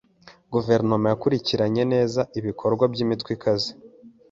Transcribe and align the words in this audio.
Guverinoma 0.53 1.05
yakurikiranye 1.09 1.83
neza 1.93 2.21
ibikorwa 2.39 2.83
by'imitwe 2.93 3.29
ikaze. 3.37 3.69